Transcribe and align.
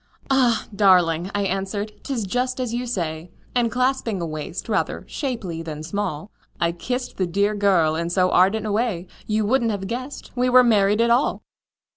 "Ah! 0.31 0.65
darling," 0.75 1.29
I 1.35 1.43
answered, 1.43 1.91
"'tis 2.01 2.23
just 2.23 2.59
as 2.59 2.73
you 2.73 2.87
say;" 2.87 3.29
And 3.53 3.71
clasping 3.71 4.19
a 4.19 4.25
waist 4.25 4.67
rather 4.67 5.03
shapely 5.07 5.61
than 5.61 5.83
small, 5.83 6.31
I 6.59 6.71
kissed 6.71 7.17
the 7.17 7.27
dear 7.27 7.53
girl 7.53 7.95
in 7.95 8.09
so 8.09 8.31
ardent 8.31 8.65
a 8.65 8.71
way 8.71 9.05
You 9.27 9.45
wouldn't 9.45 9.69
have 9.69 9.85
guessed 9.85 10.31
we 10.35 10.49
were 10.49 10.63
married 10.63 11.01
at 11.01 11.11
all! 11.11 11.43